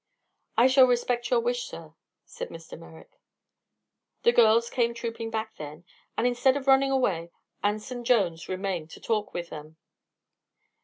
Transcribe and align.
"I 0.57 0.65
shall 0.65 0.87
respect 0.87 1.29
your 1.29 1.39
wish, 1.41 1.65
sir," 1.65 1.93
said 2.25 2.49
Mr. 2.49 2.75
Merrick. 2.75 3.19
The 4.23 4.31
girls 4.31 4.71
came 4.71 4.95
trooping 4.95 5.29
back 5.29 5.55
then, 5.57 5.85
and 6.17 6.25
instead 6.25 6.57
of 6.57 6.65
running 6.65 6.89
away 6.89 7.29
Anson 7.61 8.03
Jones 8.03 8.49
remained 8.49 8.89
to 8.89 8.99
talk 8.99 9.31
with 9.31 9.51
them. 9.51 9.77